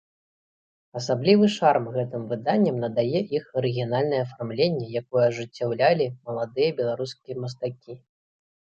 [0.99, 7.93] Асаблівы шарм гэтым выданням надае іх арыгінальнае афармленне, якое ажыццяўлялі маладыя беларускія мастакі.